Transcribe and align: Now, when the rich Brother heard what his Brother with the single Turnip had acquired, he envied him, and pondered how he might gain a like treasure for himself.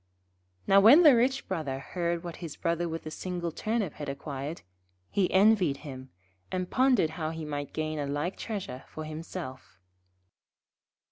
Now, 0.65 0.79
when 0.79 1.03
the 1.03 1.15
rich 1.15 1.47
Brother 1.47 1.77
heard 1.77 2.23
what 2.23 2.37
his 2.37 2.55
Brother 2.55 2.89
with 2.89 3.03
the 3.03 3.11
single 3.11 3.51
Turnip 3.51 3.93
had 3.93 4.09
acquired, 4.09 4.63
he 5.11 5.29
envied 5.31 5.77
him, 5.85 6.09
and 6.51 6.71
pondered 6.71 7.11
how 7.11 7.29
he 7.29 7.45
might 7.45 7.71
gain 7.71 7.99
a 7.99 8.07
like 8.07 8.35
treasure 8.35 8.83
for 8.87 9.03
himself. 9.05 9.77